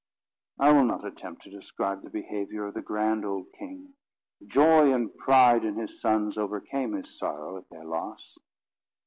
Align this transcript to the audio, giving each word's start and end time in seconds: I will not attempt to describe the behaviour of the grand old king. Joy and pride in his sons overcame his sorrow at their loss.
I 0.57 0.71
will 0.71 0.85
not 0.85 1.05
attempt 1.05 1.43
to 1.43 1.51
describe 1.51 2.01
the 2.01 2.09
behaviour 2.09 2.65
of 2.65 2.73
the 2.73 2.81
grand 2.81 3.23
old 3.23 3.51
king. 3.53 3.93
Joy 4.47 4.91
and 4.91 5.15
pride 5.15 5.63
in 5.63 5.75
his 5.75 6.01
sons 6.01 6.39
overcame 6.39 6.93
his 6.93 7.15
sorrow 7.19 7.55
at 7.57 7.69
their 7.69 7.85
loss. 7.85 8.35